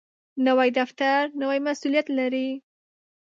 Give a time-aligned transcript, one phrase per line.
[0.45, 2.49] نوی دفتر نوی مسؤولیت لري